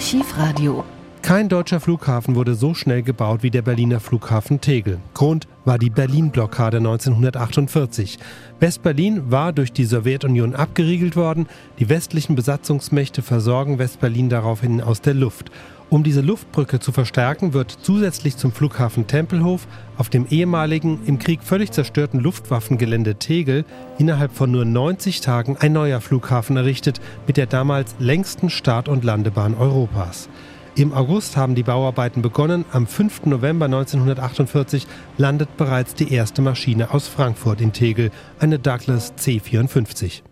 Archivradio. 0.00 0.82
Kein 1.20 1.50
deutscher 1.50 1.78
Flughafen 1.78 2.34
wurde 2.34 2.54
so 2.54 2.72
schnell 2.72 3.02
gebaut 3.02 3.42
wie 3.42 3.50
der 3.50 3.60
Berliner 3.60 4.00
Flughafen 4.00 4.62
Tegel. 4.62 4.98
Grund 5.12 5.46
war 5.66 5.78
die 5.78 5.90
Berlin-Blockade 5.90 6.78
1948. 6.78 8.18
West-Berlin 8.60 9.30
war 9.30 9.52
durch 9.52 9.74
die 9.74 9.84
Sowjetunion 9.84 10.54
abgeriegelt 10.54 11.16
worden. 11.16 11.48
Die 11.78 11.90
westlichen 11.90 12.34
Besatzungsmächte 12.34 13.20
versorgen 13.20 13.78
West-Berlin 13.78 14.30
daraufhin 14.30 14.80
aus 14.80 15.02
der 15.02 15.12
Luft. 15.12 15.50
Um 15.90 16.04
diese 16.04 16.20
Luftbrücke 16.20 16.78
zu 16.78 16.92
verstärken, 16.92 17.52
wird 17.52 17.76
zusätzlich 17.82 18.36
zum 18.36 18.52
Flughafen 18.52 19.08
Tempelhof 19.08 19.66
auf 19.98 20.08
dem 20.08 20.24
ehemaligen, 20.30 21.00
im 21.04 21.18
Krieg 21.18 21.42
völlig 21.42 21.72
zerstörten 21.72 22.20
Luftwaffengelände 22.20 23.16
Tegel 23.16 23.64
innerhalb 23.98 24.32
von 24.32 24.52
nur 24.52 24.64
90 24.64 25.20
Tagen 25.20 25.56
ein 25.58 25.72
neuer 25.72 26.00
Flughafen 26.00 26.56
errichtet 26.56 27.00
mit 27.26 27.36
der 27.36 27.46
damals 27.46 27.96
längsten 27.98 28.50
Start- 28.50 28.88
und 28.88 29.02
Landebahn 29.02 29.56
Europas. 29.56 30.28
Im 30.76 30.94
August 30.94 31.36
haben 31.36 31.56
die 31.56 31.64
Bauarbeiten 31.64 32.22
begonnen. 32.22 32.64
Am 32.70 32.86
5. 32.86 33.26
November 33.26 33.64
1948 33.64 34.86
landet 35.18 35.56
bereits 35.56 35.96
die 35.96 36.12
erste 36.14 36.40
Maschine 36.40 36.94
aus 36.94 37.08
Frankfurt 37.08 37.60
in 37.60 37.72
Tegel, 37.72 38.12
eine 38.38 38.60
Douglas 38.60 39.16
C-54. 39.16 40.22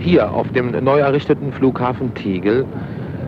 Hier 0.00 0.32
auf 0.32 0.50
dem 0.52 0.70
neu 0.82 1.00
errichteten 1.00 1.52
Flughafen 1.52 2.14
Tegel 2.14 2.64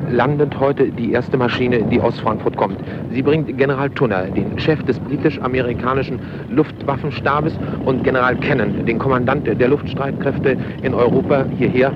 landet 0.09 0.59
heute 0.59 0.91
die 0.91 1.13
erste 1.13 1.37
Maschine, 1.37 1.83
die 1.85 2.01
aus 2.01 2.19
Frankfurt 2.21 2.57
kommt. 2.57 2.79
Sie 3.13 3.23
bringt 3.23 3.57
General 3.59 3.91
Tunner, 3.91 4.25
den 4.25 4.59
Chef 4.59 4.83
des 4.85 4.99
britisch-amerikanischen 5.01 6.19
Luftwaffenstabes, 6.51 7.53
und 7.85 8.05
General 8.05 8.37
Cannon, 8.37 8.85
den 8.85 8.99
Kommandant 8.99 9.47
der 9.47 9.69
Luftstreitkräfte 9.69 10.57
in 10.83 10.95
Europa, 10.95 11.47
hierher, 11.57 11.93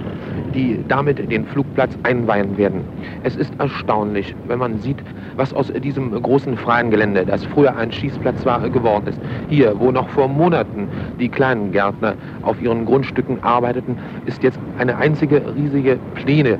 die 0.55 0.79
damit 0.89 1.31
den 1.31 1.45
Flugplatz 1.47 1.91
einweihen 2.05 2.57
werden. 2.57 2.83
Es 3.23 3.37
ist 3.37 3.53
erstaunlich, 3.59 4.35
wenn 4.47 4.59
man 4.59 4.79
sieht, 4.79 4.99
was 5.37 5.53
aus 5.53 5.73
diesem 5.73 6.11
großen 6.11 6.57
freien 6.57 6.91
Gelände, 6.91 7.25
das 7.27 7.45
früher 7.45 7.77
ein 7.77 7.91
Schießplatz 7.91 8.45
war, 8.47 8.69
geworden 8.71 9.09
ist. 9.09 9.21
Hier, 9.49 9.79
wo 9.79 9.91
noch 9.91 10.09
vor 10.11 10.29
Monaten 10.29 10.89
die 11.19 11.29
kleinen 11.29 11.73
Gärtner 11.73 12.15
auf 12.43 12.61
ihren 12.63 12.85
Grundstücken 12.85 13.43
arbeiteten, 13.43 13.97
ist 14.27 14.43
jetzt 14.43 14.59
eine 14.79 14.97
einzige 14.97 15.43
riesige 15.57 15.99
Pläne 16.15 16.59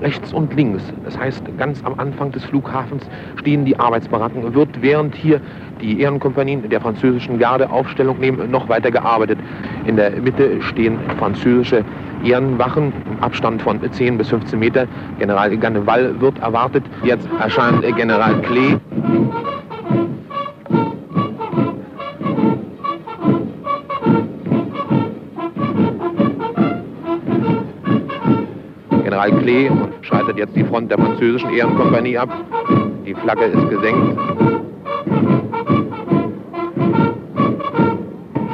rechts 0.00 0.32
und 0.32 0.54
links. 0.54 0.82
Das 1.04 1.18
heißt, 1.18 1.42
ganz 1.58 1.82
am 1.84 1.94
Anfang 1.98 2.32
des 2.32 2.44
Flughafens 2.44 3.02
stehen 3.36 3.64
die 3.64 3.78
Arbeitsbaracken. 3.78 4.54
Wird 4.54 4.82
während 4.82 5.14
hier 5.14 5.40
die 5.80 6.00
Ehrenkompanien 6.00 6.68
der 6.68 6.80
französischen 6.80 7.38
Garde 7.38 7.70
Aufstellung 7.70 8.18
nehmen, 8.18 8.50
noch 8.50 8.68
weiter 8.68 8.90
gearbeitet. 8.90 9.38
In 9.86 9.96
der 9.96 10.10
Mitte 10.10 10.60
stehen 10.62 10.98
französische 11.18 11.84
Ehrenwachen 12.24 12.92
im 13.10 13.22
Abstand 13.22 13.62
von 13.62 13.80
10 13.90 14.18
bis 14.18 14.28
15 14.28 14.58
Meter. 14.58 14.86
General 15.18 15.56
Ganneval 15.56 16.20
wird 16.20 16.38
erwartet. 16.40 16.84
Jetzt 17.02 17.28
erscheint 17.40 17.82
General 17.96 18.34
Klee. 18.42 18.76
General 29.20 29.42
Klee 29.42 29.68
und 29.68 29.92
schreitet 30.00 30.38
jetzt 30.38 30.56
die 30.56 30.64
Front 30.64 30.90
der 30.90 30.98
französischen 30.98 31.50
Ehrenkompanie 31.50 32.16
ab. 32.16 32.30
Die 33.04 33.12
Flagge 33.12 33.44
ist 33.46 33.68
gesenkt. 33.68 34.18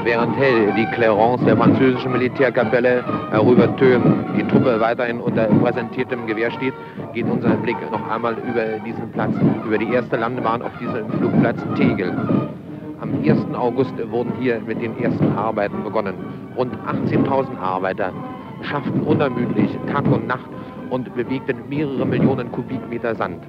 Während 0.02 0.36
hell 0.36 0.72
die 0.76 0.86
Clarence 0.86 1.44
der 1.44 1.56
französischen 1.56 2.10
Militärkapelle 2.10 3.04
herübertönen, 3.30 4.24
die 4.36 4.42
Truppe 4.42 4.80
weiterhin 4.80 5.20
unter 5.20 5.44
präsentiertem 5.44 6.26
Gewehr 6.26 6.50
steht, 6.50 6.74
geht 7.12 7.26
unser 7.26 7.50
Blick 7.50 7.76
noch 7.92 8.10
einmal 8.10 8.34
über 8.34 8.80
diesen 8.84 9.12
Platz, 9.12 9.34
über 9.64 9.78
die 9.78 9.92
erste 9.92 10.16
Landebahn 10.16 10.62
auf 10.62 10.72
diesem 10.80 11.08
Flugplatz 11.10 11.60
Tegel. 11.76 12.12
Am 13.00 13.22
1. 13.22 13.54
August 13.54 13.94
wurden 14.10 14.32
hier 14.40 14.60
mit 14.66 14.82
den 14.82 14.98
ersten 14.98 15.36
Arbeiten 15.36 15.84
begonnen. 15.84 16.14
Rund 16.56 16.74
18.000 16.88 17.56
Arbeiter 17.60 18.12
schafften 18.62 19.00
unermüdlich 19.02 19.70
Tag 19.92 20.06
und 20.06 20.26
Nacht 20.26 20.48
und 20.90 21.14
bewegten 21.14 21.56
mehrere 21.68 22.06
Millionen 22.06 22.50
Kubikmeter 22.52 23.14
Sand. 23.14 23.42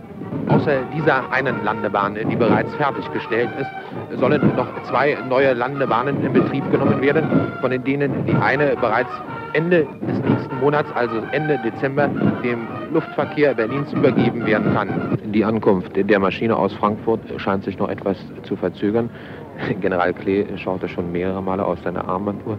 Außer 0.48 0.82
dieser 0.96 1.32
einen 1.32 1.64
Landebahn, 1.64 2.16
die 2.30 2.36
bereits 2.36 2.74
fertiggestellt 2.76 3.50
ist, 3.60 4.20
sollen 4.20 4.56
noch 4.56 4.68
zwei 4.84 5.18
neue 5.30 5.54
Landebahnen 5.54 6.24
in 6.24 6.34
Betrieb 6.34 6.70
genommen 6.72 7.02
werden, 7.02 7.52
von 7.62 7.72
denen 7.84 8.26
die 8.26 8.34
eine 8.34 8.76
bereits 8.76 9.12
Ende 9.54 9.88
des 10.08 10.20
nächsten 10.20 10.60
Monats, 10.60 10.90
also 10.96 11.22
Ende 11.32 11.58
Dezember, 11.64 12.10
dem 12.44 12.68
Luftverkehr 12.94 13.54
Berlins 13.54 13.92
übergeben 13.94 14.46
werden 14.46 14.74
kann. 14.74 15.18
Die 15.34 15.44
Ankunft 15.44 15.92
der 15.96 16.20
Maschine 16.20 16.56
aus 16.56 16.74
Frankfurt 16.74 17.22
scheint 17.38 17.64
sich 17.64 17.78
noch 17.78 17.90
etwas 17.90 18.18
zu 18.44 18.56
verzögern. 18.56 19.10
General 19.82 20.14
Klee 20.14 20.46
schaute 20.58 20.88
schon 20.88 21.12
mehrere 21.12 21.42
Male 21.42 21.66
auf 21.66 21.80
seine 21.84 22.06
Armbanduhr. 22.06 22.58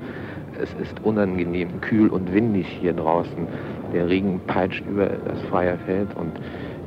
Es 0.61 0.75
ist 0.75 1.05
unangenehm 1.05 1.81
kühl 1.81 2.09
und 2.09 2.33
windig 2.33 2.67
hier 2.67 2.93
draußen. 2.93 3.47
Der 3.93 4.09
Regen 4.09 4.41
peitscht 4.47 4.85
über 4.87 5.07
das 5.07 5.41
freie 5.43 5.77
Feld 5.87 6.09
und 6.17 6.33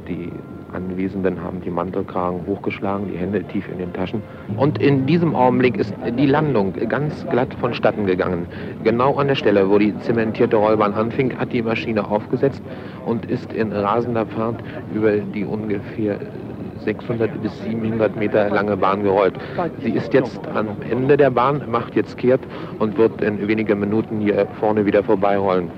die 0.08 0.32
Anwesenden 0.74 1.42
haben 1.42 1.62
die 1.62 1.70
Mantelkragen 1.70 2.46
hochgeschlagen, 2.46 3.10
die 3.12 3.18
Hände 3.18 3.44
tief 3.44 3.68
in 3.70 3.78
den 3.78 3.92
Taschen. 3.94 4.22
Und 4.58 4.82
in 4.82 5.06
diesem 5.06 5.36
Augenblick 5.36 5.78
ist 5.78 5.94
die 6.18 6.26
Landung 6.26 6.74
ganz 6.88 7.26
glatt 7.30 7.54
vonstatten 7.56 8.06
gegangen. 8.06 8.48
Genau 8.84 9.16
an 9.16 9.28
der 9.28 9.36
Stelle, 9.36 9.70
wo 9.70 9.78
die 9.78 9.98
zementierte 10.00 10.56
Rollbahn 10.56 10.94
anfing, 10.94 11.38
hat 11.38 11.52
die 11.52 11.62
Maschine 11.62 12.08
aufgesetzt 12.08 12.62
und 13.06 13.26
ist 13.26 13.52
in 13.54 13.72
rasender 13.72 14.26
Fahrt 14.26 14.64
über 14.94 15.18
die 15.18 15.44
ungefähr 15.44 16.20
600 16.84 17.42
bis 17.42 17.52
700 17.64 18.16
Meter 18.16 18.50
lange 18.50 18.78
Bahn 18.78 19.04
gerollt. 19.04 19.36
Sie 19.82 19.92
ist 19.92 20.14
jetzt 20.14 20.40
am 20.54 20.68
Ende 20.90 21.18
der 21.18 21.30
Bahn, 21.30 21.64
macht 21.70 21.96
jetzt 21.96 22.18
kehrt 22.18 22.42
und 22.80 22.98
wird 22.98 23.22
in 23.22 23.48
wenigen 23.48 23.80
Minuten 23.80 24.20
hier 24.20 24.48
vorne 24.60 24.86
wieder 24.86 25.04
vorbeirollen. 25.04 25.70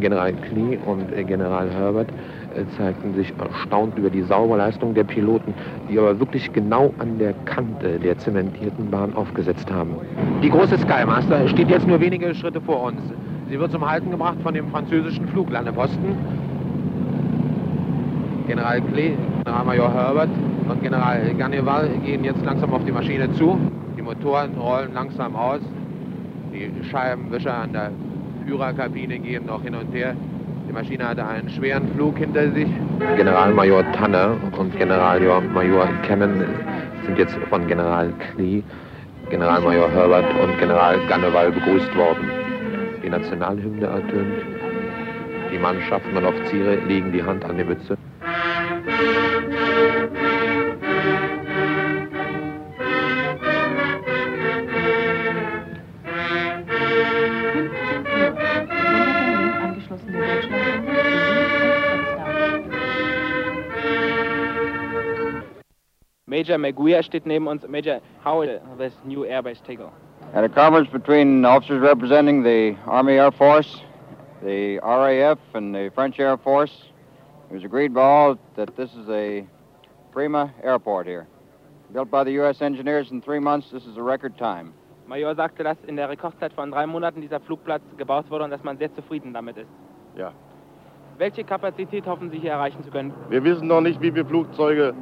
General 0.00 0.32
Knie 0.32 0.78
und 0.86 1.14
General 1.26 1.68
Herbert 1.70 2.08
äh, 2.54 2.64
zeigten 2.76 3.14
sich 3.14 3.32
erstaunt 3.38 3.98
über 3.98 4.10
die 4.10 4.22
saubere 4.22 4.58
Leistung 4.58 4.94
der 4.94 5.04
Piloten, 5.04 5.54
die 5.88 5.98
aber 5.98 6.18
wirklich 6.18 6.52
genau 6.52 6.92
an 6.98 7.18
der 7.18 7.34
Kante 7.44 7.98
der 7.98 8.18
zementierten 8.18 8.90
Bahn 8.90 9.14
aufgesetzt 9.14 9.70
haben. 9.70 9.94
Die 10.42 10.50
große 10.50 10.78
Skymaster 10.78 11.46
steht 11.48 11.68
jetzt 11.68 11.86
nur 11.86 12.00
wenige 12.00 12.34
Schritte 12.34 12.60
vor 12.60 12.82
uns. 12.82 13.00
Sie 13.48 13.58
wird 13.58 13.72
zum 13.72 13.88
Halten 13.88 14.10
gebracht 14.10 14.38
von 14.42 14.54
dem 14.54 14.68
französischen 14.70 15.26
Fluglandeposten. 15.28 16.16
General 18.50 18.80
Klee, 18.80 19.14
Generalmajor 19.44 19.94
Herbert 19.94 20.30
und 20.68 20.82
General 20.82 21.20
Garnival 21.38 21.88
gehen 22.04 22.24
jetzt 22.24 22.44
langsam 22.44 22.72
auf 22.74 22.84
die 22.84 22.90
Maschine 22.90 23.32
zu. 23.34 23.56
Die 23.96 24.02
Motoren 24.02 24.56
rollen 24.58 24.92
langsam 24.92 25.36
aus. 25.36 25.60
Die 26.52 26.68
Scheibenwischer 26.90 27.54
an 27.54 27.72
der 27.72 27.92
Führerkabine 28.44 29.20
gehen 29.20 29.46
noch 29.46 29.62
hin 29.62 29.76
und 29.76 29.94
her. 29.94 30.16
Die 30.68 30.72
Maschine 30.72 31.06
hatte 31.06 31.24
einen 31.24 31.48
schweren 31.48 31.94
Flug 31.94 32.18
hinter 32.18 32.50
sich. 32.50 32.66
Generalmajor 33.16 33.84
Tanner 33.92 34.36
und 34.58 34.76
Generalmajor 34.76 35.88
Cannon 36.02 36.44
sind 37.06 37.18
jetzt 37.18 37.36
von 37.50 37.68
General 37.68 38.12
Klee, 38.34 38.64
Generalmajor 39.30 39.92
Herbert 39.92 40.26
und 40.42 40.58
General 40.58 40.98
Ganneval 41.08 41.52
begrüßt 41.52 41.96
worden. 41.96 42.28
Die 43.00 43.10
Nationalhymne 43.10 43.86
ertönt. 43.86 44.42
Die 45.52 45.58
Mannschaften 45.58 46.16
und 46.16 46.24
Offiziere 46.24 46.74
legen 46.88 47.12
die 47.12 47.22
Hand 47.22 47.44
an 47.44 47.56
die 47.56 47.64
Mütze. 47.64 47.96
Major 66.40 66.56
Maguire 66.58 67.02
steht 67.02 67.26
neben 67.26 67.48
uns. 67.48 67.68
Major, 67.68 68.00
how 68.24 68.40
is 68.42 68.60
this 68.78 68.94
new 69.04 69.26
airbase 69.26 69.62
Tegel? 69.62 69.92
At 70.32 70.42
a 70.42 70.48
conference 70.48 70.88
between 70.88 71.44
officers 71.44 71.82
representing 71.82 72.42
the 72.42 72.76
Army 72.86 73.14
Air 73.14 73.30
Force, 73.30 73.82
the 74.42 74.78
RAF, 74.78 75.38
and 75.54 75.74
the 75.74 75.90
French 75.94 76.18
Air 76.18 76.38
Force, 76.38 76.84
it 77.50 77.54
was 77.54 77.64
agreed 77.64 77.92
by 77.92 78.00
all 78.00 78.38
that 78.54 78.76
this 78.76 78.90
is 78.90 79.08
a 79.08 79.44
prima 80.12 80.52
airport 80.62 81.06
here. 81.06 81.26
Built 81.92 82.10
by 82.10 82.22
the 82.22 82.32
U.S. 82.32 82.62
engineers 82.62 83.10
in 83.10 83.20
three 83.20 83.40
months, 83.40 83.70
this 83.72 83.84
is 83.84 83.96
a 83.96 84.02
record 84.02 84.38
time. 84.38 84.72
Major 85.08 85.34
sagte, 85.34 85.64
dass 85.64 85.76
in 85.88 85.96
der 85.96 86.08
Rekordzeit 86.08 86.52
von 86.52 86.70
drei 86.70 86.86
Monaten 86.86 87.20
dieser 87.20 87.40
Flugplatz 87.40 87.82
gebaut 87.96 88.30
wurde 88.30 88.44
und 88.44 88.50
dass 88.50 88.62
man 88.62 88.78
sehr 88.78 88.94
zufrieden 88.94 89.34
damit 89.34 89.56
ist. 89.56 89.70
Ja. 90.16 90.32
Welche 91.18 91.42
Kapazität 91.42 92.06
hoffen 92.06 92.30
Sie 92.30 92.38
hier 92.38 92.52
erreichen 92.52 92.84
zu 92.84 92.90
können? 92.90 93.12
Wir 93.28 93.42
wissen 93.42 93.66
noch 93.66 93.80
nicht, 93.80 94.00
wie 94.00 94.12
viele 94.12 94.24
Flugzeuge 94.24 94.94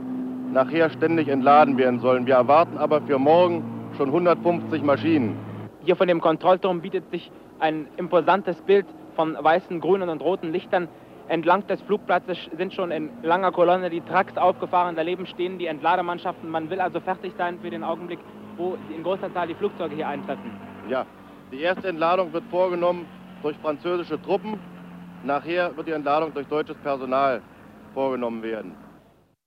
nachher 0.50 0.88
ständig 0.88 1.28
entladen 1.28 1.76
werden 1.76 2.00
sollen. 2.00 2.26
Wir 2.26 2.36
erwarten 2.36 2.78
aber 2.78 3.02
für 3.02 3.18
morgen 3.18 3.62
schon 3.98 4.08
150 4.08 4.82
Maschinen. 4.82 5.36
Hier 5.84 5.96
von 5.96 6.08
dem 6.08 6.22
Kontrollturm 6.22 6.80
bietet 6.80 7.10
sich 7.10 7.30
ein 7.60 7.86
imposantes 7.98 8.62
Bild 8.62 8.86
von 9.14 9.36
weißen, 9.38 9.80
grünen 9.80 10.08
und 10.08 10.22
roten 10.22 10.52
Lichtern. 10.52 10.88
Entlang 11.28 11.66
des 11.66 11.82
Flugplatzes 11.82 12.38
sind 12.56 12.72
schon 12.72 12.90
in 12.90 13.12
langer 13.22 13.52
Kolonne 13.52 13.90
die 13.90 14.00
Trucks 14.00 14.38
aufgefahren, 14.38 14.96
daneben 14.96 15.26
stehen 15.26 15.58
die 15.58 15.66
Entlademannschaften. 15.66 16.48
Man 16.48 16.70
will 16.70 16.80
also 16.80 17.00
fertig 17.00 17.34
sein 17.36 17.58
für 17.58 17.68
den 17.68 17.84
Augenblick, 17.84 18.20
wo 18.56 18.78
in 18.88 19.02
großer 19.02 19.30
Zahl 19.34 19.46
die 19.46 19.54
Flugzeuge 19.54 19.94
hier 19.94 20.08
eintreffen. 20.08 20.54
Ja, 20.88 21.04
die 21.52 21.60
erste 21.60 21.88
Entladung 21.88 22.32
wird 22.32 22.44
vorgenommen 22.48 23.08
durch 23.42 23.58
französische 23.58 24.20
Truppen. 24.20 24.62
Nachher 25.22 25.76
wird 25.76 25.86
die 25.86 25.92
Entladung 25.92 26.32
durch 26.32 26.46
deutsches 26.46 26.76
Personal 26.76 27.42
vorgenommen 27.92 28.42
werden. 28.42 28.74